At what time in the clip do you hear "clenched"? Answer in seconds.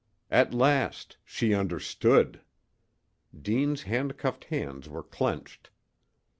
5.03-5.69